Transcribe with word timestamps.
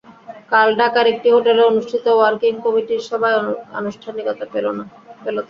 কাল 0.51 0.69
ঢাকার 0.79 1.05
একটি 1.13 1.27
হোটেলে 1.35 1.61
অনুষ্ঠিত 1.71 2.05
ওয়ার্কিং 2.11 2.53
কমিটির 2.65 3.01
সভায় 3.09 3.37
আনুষ্ঠানিকতা 3.79 4.45
পেল 4.53 4.65
তা। 4.69 4.83